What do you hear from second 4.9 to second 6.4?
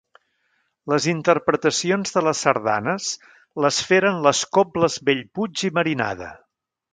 Bellpuig i Marinada.